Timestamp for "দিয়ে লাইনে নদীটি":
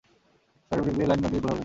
0.97-1.39